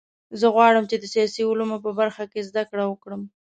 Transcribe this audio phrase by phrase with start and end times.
[0.39, 3.21] زه غواړم چې د سیاسي علومو په برخه کې زده کړه وکړم